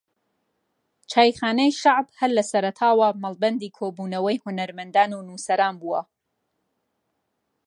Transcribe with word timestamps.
چایخانەی 1.11 1.77
شەعب 1.81 2.07
ھەر 2.19 2.31
لە 2.37 2.43
سەرەتاوە 2.51 3.07
مەڵبەندی 3.23 3.73
کۆبونەوەی 3.77 4.41
ھونەرمەندان 4.43 5.11
و 5.13 5.25
نووسەران 5.27 5.75
بووە 5.81 6.01